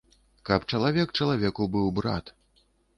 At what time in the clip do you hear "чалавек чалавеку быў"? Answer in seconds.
0.73-1.95